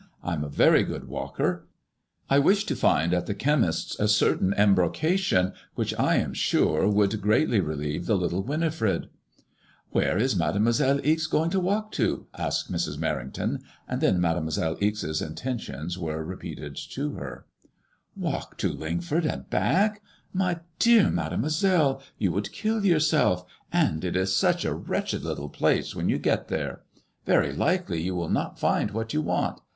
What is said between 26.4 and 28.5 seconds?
there; very likely you will